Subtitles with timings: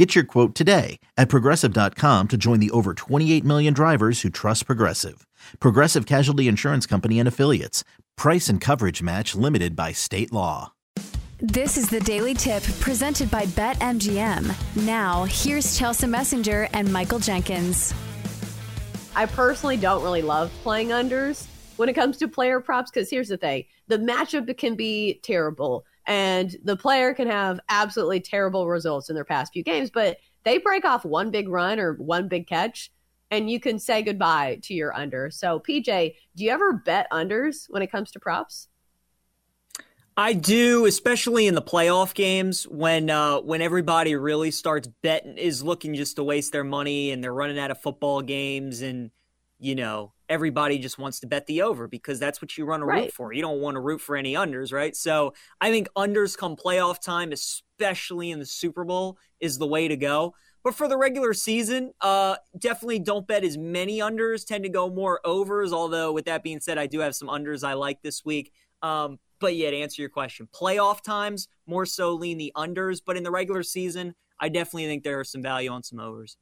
[0.00, 4.64] Get your quote today at progressive.com to join the over 28 million drivers who trust
[4.64, 5.26] Progressive.
[5.60, 7.84] Progressive Casualty Insurance Company and Affiliates.
[8.16, 10.72] Price and coverage match limited by state law.
[11.38, 14.86] This is the Daily Tip presented by BetMGM.
[14.86, 17.92] Now, here's Chelsea Messenger and Michael Jenkins.
[19.14, 21.46] I personally don't really love playing unders
[21.76, 25.84] when it comes to player props because here's the thing the matchup can be terrible
[26.10, 30.58] and the player can have absolutely terrible results in their past few games, but they
[30.58, 32.90] break off one big run or one big catch
[33.30, 35.30] and you can say goodbye to your under.
[35.30, 38.66] So, PJ, do you ever bet unders when it comes to props?
[40.16, 45.62] I do, especially in the playoff games when uh, when everybody really starts betting is
[45.62, 49.12] looking just to waste their money and they're running out of football games and
[49.60, 52.86] you know everybody just wants to bet the over because that's what you run a
[52.86, 53.02] Right.
[53.02, 53.32] root for.
[53.32, 54.96] You don't want to root for any unders, right?
[54.96, 59.88] So I think unders come playoff time, especially in the Super Bowl, is the way
[59.88, 60.34] to go.
[60.62, 64.46] But for the regular season, uh, definitely don't bet as many unders.
[64.46, 65.72] Tend to go more overs.
[65.72, 68.52] Although with that being said, I do have some unders I like this week.
[68.82, 73.00] Um, but yeah, to answer your question, playoff times more so lean the unders.
[73.04, 76.36] But in the regular season, I definitely think there are some value on some overs.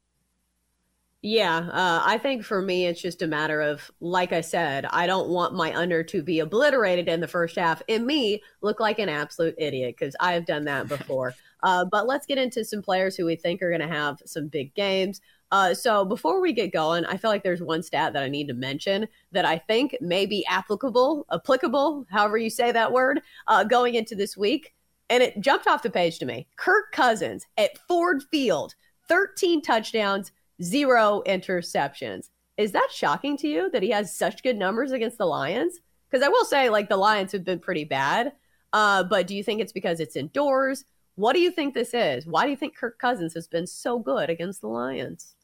[1.21, 5.05] Yeah, uh, I think for me, it's just a matter of, like I said, I
[5.05, 8.99] don't want my under to be obliterated in the first half and me look like
[8.99, 11.33] an absolute idiot because I have done that before.
[11.61, 14.47] uh, but let's get into some players who we think are going to have some
[14.47, 15.19] big games.
[15.51, 18.47] Uh, so before we get going, I feel like there's one stat that I need
[18.47, 23.65] to mention that I think may be applicable, applicable, however you say that word, uh,
[23.65, 24.73] going into this week.
[25.09, 26.47] And it jumped off the page to me.
[26.55, 28.75] Kirk Cousins at Ford Field,
[29.09, 30.31] 13 touchdowns,
[30.61, 32.29] zero interceptions.
[32.57, 35.79] Is that shocking to you that he has such good numbers against the Lions?
[36.09, 38.33] Because I will say, like, the Lions have been pretty bad.
[38.73, 40.85] Uh, but do you think it's because it's indoors?
[41.15, 42.25] What do you think this is?
[42.25, 45.35] Why do you think Kirk Cousins has been so good against the Lions?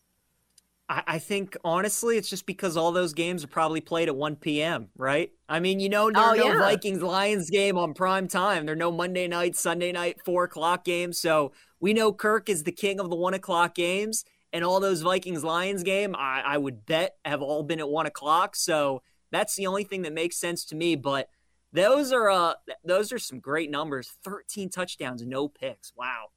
[0.88, 4.36] I, I think honestly, it's just because all those games are probably played at 1
[4.38, 5.32] p.m., right?
[5.50, 6.60] I mean, you know, there Oh, no yeah.
[6.60, 8.66] Vikings Lions game on prime time.
[8.66, 11.20] There are no Monday night, Sunday night, four o'clock games.
[11.20, 14.26] So we know Kirk is the king of the one o'clock games.
[14.56, 18.06] And all those Vikings Lions game, I, I would bet have all been at one
[18.06, 18.56] o'clock.
[18.56, 20.96] So that's the only thing that makes sense to me.
[20.96, 21.28] But
[21.74, 24.14] those are uh those are some great numbers.
[24.24, 25.92] 13 touchdowns, no picks.
[25.94, 26.28] Wow.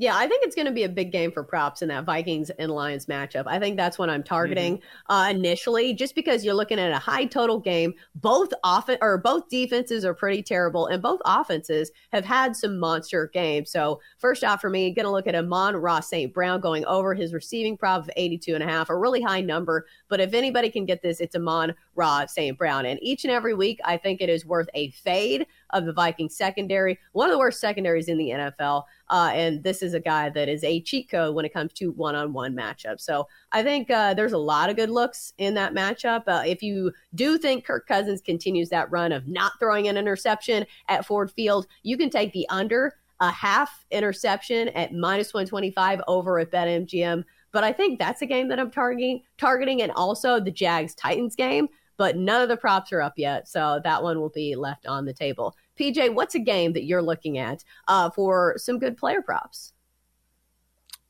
[0.00, 2.48] Yeah, I think it's going to be a big game for props in that Vikings
[2.48, 3.42] and Lions matchup.
[3.46, 4.80] I think that's what I'm targeting
[5.10, 7.92] uh, initially, just because you're looking at a high total game.
[8.14, 13.26] Both off or both defenses are pretty terrible, and both offenses have had some monster
[13.34, 13.70] games.
[13.70, 16.32] So first off, for me, going to look at Amon-Ra St.
[16.32, 19.84] Brown going over his receiving prop of 82 and a half, a really high number.
[20.08, 22.56] But if anybody can get this, it's Amon Ross St.
[22.56, 22.86] Brown.
[22.86, 26.36] And each and every week, I think it is worth a fade of the Vikings
[26.36, 28.84] secondary, one of the worst secondaries in the NFL.
[29.08, 31.92] Uh, and this is a guy that is a cheat code when it comes to
[31.92, 33.00] one on one matchups.
[33.00, 36.24] So I think uh, there's a lot of good looks in that matchup.
[36.26, 40.66] Uh, if you do think Kirk Cousins continues that run of not throwing an interception
[40.88, 46.38] at Ford Field, you can take the under a half interception at minus 125 over
[46.38, 47.24] at BetMGM.
[47.52, 51.34] But I think that's a game that I'm targeting, targeting, and also the Jags Titans
[51.34, 51.68] game.
[52.00, 55.04] But none of the props are up yet, so that one will be left on
[55.04, 55.54] the table.
[55.78, 59.74] PJ, what's a game that you're looking at uh, for some good player props?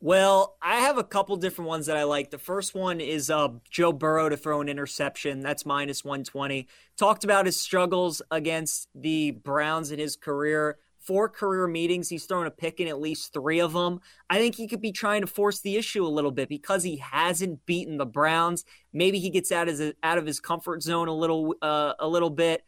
[0.01, 2.33] Well, I have a couple different ones that I like.
[2.33, 5.43] The first one is uh, Joe Burrow to throw an interception.
[5.43, 6.67] That's minus 120.
[6.97, 10.77] Talked about his struggles against the Browns in his career.
[11.11, 13.99] Four career meetings, he's thrown a pick in at least three of them.
[14.31, 16.99] I think he could be trying to force the issue a little bit because he
[16.99, 18.65] hasn't beaten the Browns.
[18.93, 22.07] Maybe he gets out of his, out of his comfort zone a little uh, a
[22.07, 22.63] little bit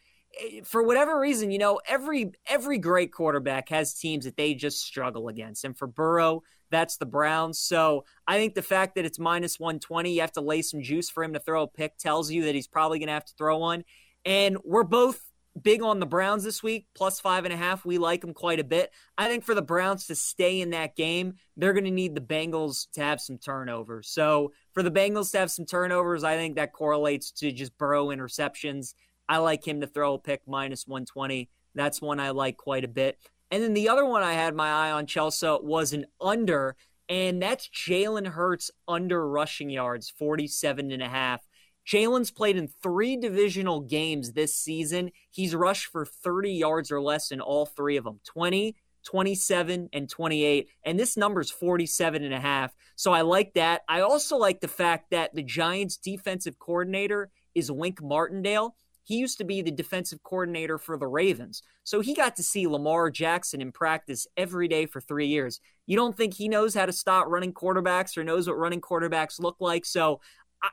[0.64, 5.28] for whatever reason, you know, every every great quarterback has teams that they just struggle
[5.28, 5.65] against.
[5.65, 7.60] And for Burrow, that's the Browns.
[7.60, 11.09] So I think the fact that it's minus 120, you have to lay some juice
[11.09, 13.34] for him to throw a pick tells you that he's probably going to have to
[13.38, 13.84] throw one.
[14.24, 15.21] And we're both
[15.60, 17.84] big on the Browns this week, plus five and a half.
[17.84, 18.93] We like them quite a bit.
[19.19, 22.21] I think for the Browns to stay in that game, they're going to need the
[22.21, 24.09] Bengals to have some turnovers.
[24.09, 28.09] So for the Bengals to have some turnovers, I think that correlates to just Burrow
[28.09, 28.95] interceptions.
[29.28, 31.49] I like him to throw a pick minus 120.
[31.75, 33.19] That's one I like quite a bit.
[33.51, 36.75] And then the other one I had my eye on, Chelsea, was an under,
[37.09, 41.47] and that's Jalen Hurts under rushing yards, 47 and a half.
[41.87, 45.11] Jalen's played in three divisional games this season.
[45.31, 50.09] He's rushed for 30 yards or less in all three of them 20, 27, and
[50.09, 50.69] 28.
[50.84, 52.75] And this number's 47 and a half.
[52.97, 53.83] So I like that.
[53.89, 58.77] I also like the fact that the Giants' defensive coordinator is Wink Martindale.
[59.05, 61.63] He used to be the defensive coordinator for the Ravens.
[61.84, 65.61] So he got to see Lamar Jackson in practice every day for three years.
[65.87, 69.41] You don't think he knows how to stop running quarterbacks or knows what running quarterbacks
[69.41, 69.84] look like?
[69.84, 70.21] So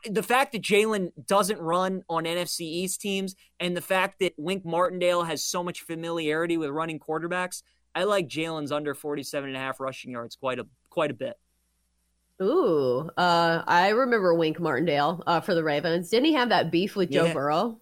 [0.09, 4.65] the fact that Jalen doesn't run on NFC East teams and the fact that Wink
[4.65, 7.63] Martindale has so much familiarity with running quarterbacks,
[7.95, 11.35] I like Jalen's under 47 and a half rushing yards quite a quite a bit.
[12.41, 16.09] Ooh, uh, I remember Wink Martindale uh, for the Ravens.
[16.09, 17.33] Didn't he have that beef with Joe yeah.
[17.33, 17.81] Burrow?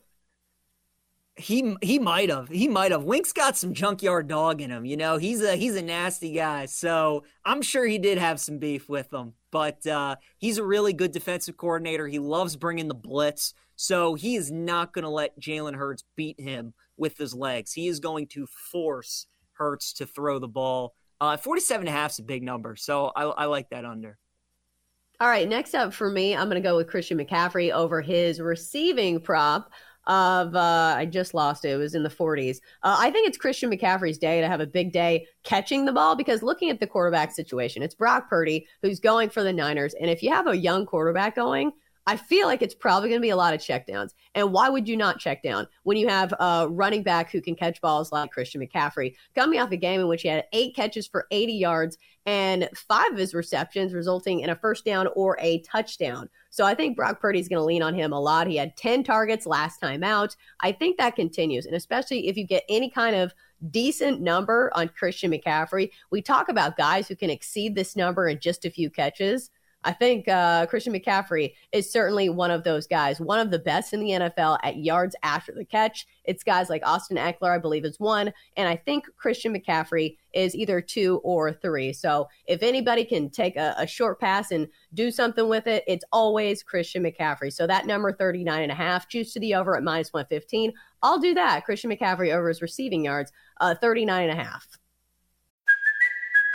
[1.37, 2.49] He he might have.
[2.49, 3.03] He might have.
[3.03, 4.85] Wink's got some junkyard dog in him.
[4.85, 6.65] You know, he's a he's a nasty guy.
[6.65, 9.33] So I'm sure he did have some beef with them.
[9.51, 12.07] But uh, he's a really good defensive coordinator.
[12.07, 13.53] He loves bringing the blitz.
[13.75, 17.73] So he is not going to let Jalen Hurts beat him with his legs.
[17.73, 20.95] He is going to force Hurts to throw the ball.
[21.21, 22.75] Uh, 47 and a half is a big number.
[22.75, 24.17] So I, I like that under.
[25.19, 28.39] All right, next up for me, I'm going to go with Christian McCaffrey over his
[28.39, 29.71] receiving prop
[30.07, 31.69] of uh, I just lost it.
[31.69, 32.57] It was in the 40s.
[32.81, 36.15] Uh, I think it's Christian McCaffrey's day to have a big day catching the ball
[36.15, 40.09] because looking at the quarterback situation, it's Brock Purdy who's going for the Niners, and
[40.09, 41.71] if you have a young quarterback going,
[42.07, 44.11] I feel like it's probably going to be a lot of checkdowns.
[44.33, 47.53] And why would you not check down when you have a running back who can
[47.53, 51.05] catch balls like Christian McCaffrey coming off a game in which he had eight catches
[51.05, 55.59] for 80 yards and five of his receptions resulting in a first down or a
[55.63, 56.29] touchdown.
[56.57, 58.47] So I think Brock Purdy is going to lean on him a lot.
[58.47, 60.35] He had 10 targets last time out.
[60.61, 61.67] I think that continues.
[61.67, 63.31] And especially if you get any kind of
[63.69, 68.39] decent number on Christian McCaffrey, we talk about guys who can exceed this number in
[68.39, 69.51] just a few catches.
[69.83, 73.93] I think uh, Christian McCaffrey is certainly one of those guys, one of the best
[73.93, 76.07] in the NFL at yards after the catch.
[76.25, 78.33] It's guys like Austin Ekeler, I believe, is one.
[78.57, 81.93] And I think Christian McCaffrey is either two or three.
[81.93, 86.05] So if anybody can take a, a short pass and do something with it, it's
[86.11, 87.53] always Christian McCaffrey.
[87.53, 90.73] So that number 39 and a half, juice to the over at minus 115.
[91.03, 91.65] I'll do that.
[91.65, 93.31] Christian McCaffrey over his receiving yards,
[93.61, 94.67] uh, 39 and a half.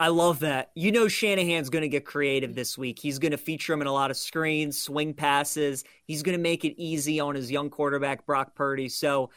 [0.00, 0.70] I love that.
[0.74, 2.98] You know Shanahan's going to get creative this week.
[2.98, 5.84] He's going to feature him in a lot of screens, swing passes.
[6.06, 8.88] He's going to make it easy on his young quarterback Brock Purdy.
[8.88, 9.30] So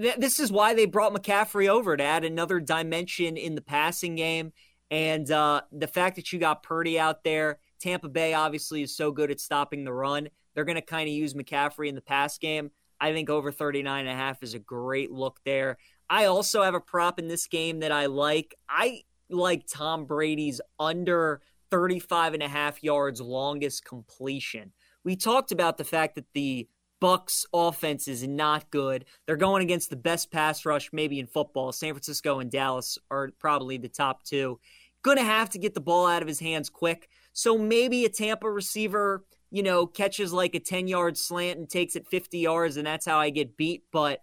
[0.00, 4.16] th- this is why they brought McCaffrey over to add another dimension in the passing
[4.16, 4.52] game.
[4.90, 9.12] And uh, the fact that you got Purdy out there, Tampa Bay obviously is so
[9.12, 10.28] good at stopping the run.
[10.54, 12.70] They're going to kind of use McCaffrey in the pass game.
[13.00, 15.78] I think over 39 and a half is a great look there.
[16.10, 18.56] I also have a prop in this game that I like.
[18.68, 21.40] I like Tom Brady's under
[21.70, 24.72] 35 and a half yards longest completion.
[25.04, 26.68] We talked about the fact that the
[27.00, 29.04] Bucs offense is not good.
[29.26, 31.72] They're going against the best pass rush maybe in football.
[31.72, 34.58] San Francisco and Dallas are probably the top two.
[35.02, 37.08] Going to have to get the ball out of his hands quick.
[37.32, 42.08] So maybe a Tampa receiver, you know, catches like a 10-yard slant and takes it
[42.08, 44.20] 50 yards and that's how I get beat, but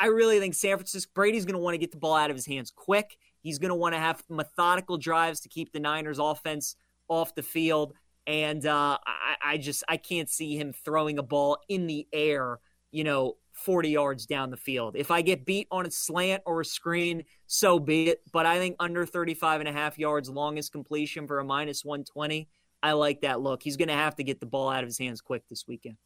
[0.00, 2.36] I really think San Francisco Brady's going to want to get the ball out of
[2.36, 3.16] his hands quick.
[3.42, 6.76] He's going to want to have methodical drives to keep the Niners offense
[7.08, 7.94] off the field.
[8.26, 12.58] And uh, I, I just I can't see him throwing a ball in the air,
[12.90, 14.96] you know, 40 yards down the field.
[14.96, 18.22] If I get beat on a slant or a screen, so be it.
[18.32, 22.48] But I think under 35 and a half yards, longest completion for a minus 120,
[22.82, 23.62] I like that look.
[23.62, 25.96] He's going to have to get the ball out of his hands quick this weekend.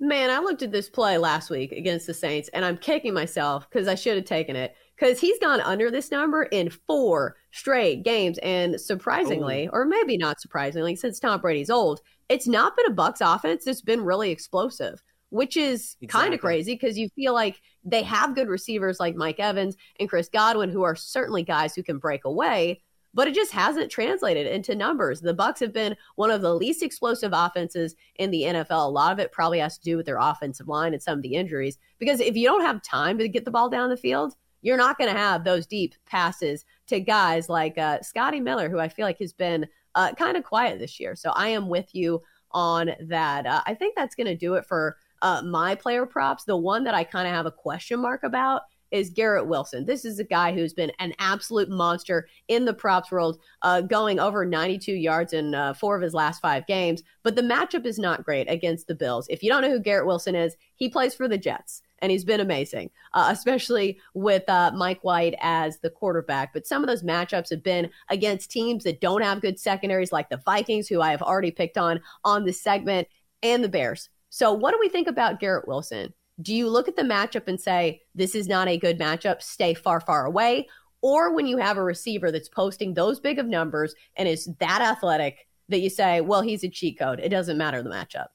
[0.00, 3.68] Man, I looked at this play last week against the Saints and I'm kicking myself
[3.70, 8.02] because I should have taken it because he's gone under this number in four straight
[8.02, 8.38] games.
[8.38, 9.70] And surprisingly, Ooh.
[9.72, 13.82] or maybe not surprisingly, since Tom Brady's old, it's not been a Bucs offense that's
[13.82, 16.20] been really explosive, which is exactly.
[16.20, 20.08] kind of crazy because you feel like they have good receivers like Mike Evans and
[20.08, 22.80] Chris Godwin, who are certainly guys who can break away.
[23.14, 25.20] But it just hasn't translated into numbers.
[25.20, 28.86] The Bucs have been one of the least explosive offenses in the NFL.
[28.86, 31.22] A lot of it probably has to do with their offensive line and some of
[31.22, 31.78] the injuries.
[31.98, 34.96] Because if you don't have time to get the ball down the field, you're not
[34.96, 39.04] going to have those deep passes to guys like uh, Scotty Miller, who I feel
[39.04, 41.14] like has been uh, kind of quiet this year.
[41.14, 43.46] So I am with you on that.
[43.46, 46.84] Uh, I think that's going to do it for uh, my player props, the one
[46.84, 48.62] that I kind of have a question mark about
[48.92, 49.84] is Garrett Wilson.
[49.84, 54.20] This is a guy who's been an absolute monster in the props world, uh, going
[54.20, 57.02] over 92 yards in uh, four of his last five games.
[57.22, 59.26] But the matchup is not great against the Bills.
[59.30, 61.82] If you don't know who Garrett Wilson is, he plays for the Jets.
[62.00, 66.52] And he's been amazing, uh, especially with uh, Mike White as the quarterback.
[66.52, 70.28] But some of those matchups have been against teams that don't have good secondaries, like
[70.28, 73.06] the Vikings, who I have already picked on on this segment,
[73.44, 74.08] and the Bears.
[74.30, 76.12] So, what do we think about Garrett Wilson?
[76.40, 79.74] Do you look at the matchup and say, this is not a good matchup, stay
[79.74, 80.68] far, far away?
[81.02, 84.80] Or when you have a receiver that's posting those big of numbers and is that
[84.80, 87.20] athletic that you say, well, he's a cheat code.
[87.20, 88.26] It doesn't matter the matchup.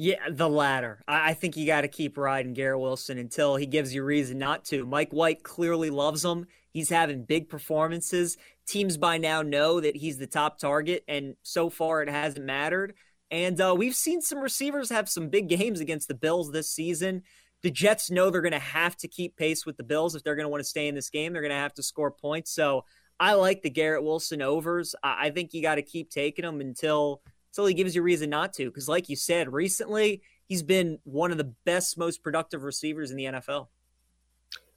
[0.00, 1.02] Yeah, the latter.
[1.08, 4.64] I think you got to keep riding Garrett Wilson until he gives you reason not
[4.66, 4.86] to.
[4.86, 6.46] Mike White clearly loves him.
[6.70, 8.36] He's having big performances.
[8.64, 12.94] Teams by now know that he's the top target, and so far it hasn't mattered.
[13.30, 17.22] And uh, we've seen some receivers have some big games against the Bills this season.
[17.62, 20.36] The Jets know they're going to have to keep pace with the Bills if they're
[20.36, 21.32] going to want to stay in this game.
[21.32, 22.52] They're going to have to score points.
[22.52, 22.84] So
[23.20, 24.94] I like the Garrett Wilson overs.
[25.02, 28.52] I think you got to keep taking them until until he gives you reason not
[28.54, 28.66] to.
[28.66, 33.16] Because, like you said, recently he's been one of the best, most productive receivers in
[33.16, 33.68] the NFL.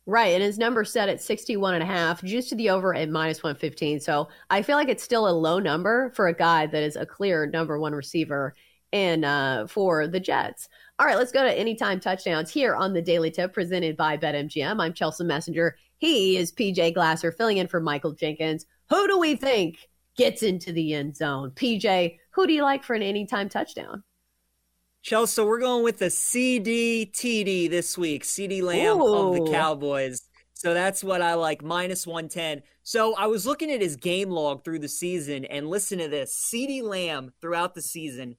[0.08, 0.34] Right.
[0.34, 3.44] And his number set at 61 and a half, just to the over at minus
[3.44, 4.00] 115.
[4.00, 7.06] So I feel like it's still a low number for a guy that is a
[7.06, 8.56] clear number one receiver
[8.92, 10.68] and uh, for the Jets.
[11.00, 14.82] All right, let's go to anytime touchdowns here on the Daily Tip presented by BetMGM.
[14.82, 15.78] I'm Chelsea Messenger.
[15.98, 18.66] He is PJ Glasser filling in for Michael Jenkins.
[18.90, 21.52] Who do we think gets into the end zone?
[21.52, 24.04] PJ, who do you like for an anytime touchdown?
[25.04, 28.24] Chelsea, we're going with the CDTD this week.
[28.24, 29.16] CeeDee Lamb Ooh.
[29.16, 30.22] of the Cowboys.
[30.54, 32.62] So that's what I like, minus 110.
[32.84, 36.36] So I was looking at his game log through the season and listen to this.
[36.36, 38.38] CeeDee Lamb throughout the season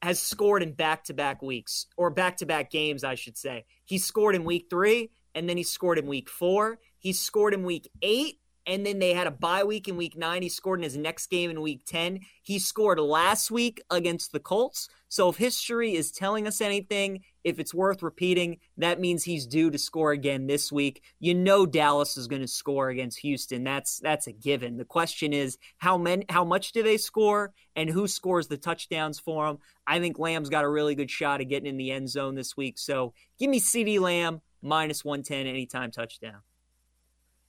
[0.00, 3.66] has scored in back to back weeks, or back to back games, I should say.
[3.84, 6.78] He scored in week three, and then he scored in week four.
[6.98, 8.38] He scored in week eight,
[8.68, 10.42] and then they had a bye week in week nine.
[10.42, 12.20] He scored in his next game in week 10.
[12.42, 14.88] He scored last week against the Colts.
[15.08, 19.70] So if history is telling us anything, if it's worth repeating, that means he's due
[19.70, 21.02] to score again this week.
[21.18, 23.64] You know Dallas is going to score against Houston.
[23.64, 24.76] That's that's a given.
[24.76, 29.18] The question is how many how much do they score and who scores the touchdowns
[29.18, 29.58] for them?
[29.86, 32.54] I think Lamb's got a really good shot of getting in the end zone this
[32.54, 32.78] week.
[32.78, 36.42] So give me CeeDee Lamb minus 110 anytime touchdown.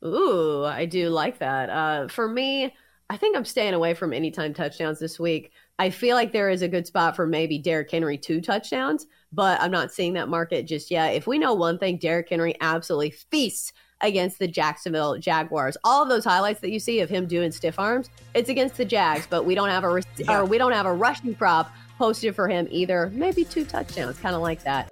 [0.06, 1.70] Ooh, I do like that.
[1.70, 2.74] Uh, for me,
[3.10, 5.52] I think I'm staying away from anytime touchdowns this week.
[5.80, 9.60] I feel like there is a good spot for maybe Derrick Henry two touchdowns, but
[9.62, 11.16] I'm not seeing that market just yet.
[11.16, 15.76] If we know one thing, Derrick Henry absolutely feasts against the Jacksonville Jaguars.
[15.84, 18.86] All of those highlights that you see of him doing stiff arms, it's against the
[18.86, 20.40] Jags, but we don't have a yeah.
[20.40, 23.10] or we don't have a rushing prop posted for him either.
[23.14, 24.92] Maybe two touchdowns, kind of like that.